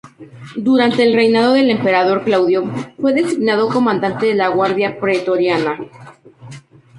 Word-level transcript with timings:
Durante 0.55 1.03
el 1.03 1.13
reinado 1.13 1.53
del 1.53 1.69
emperador 1.69 2.23
Claudio 2.23 2.63
fue 2.99 3.13
designado 3.13 3.69
comandante 3.69 4.25
de 4.25 4.33
la 4.33 4.47
Guardia 4.47 4.99
Pretoriana. 4.99 5.77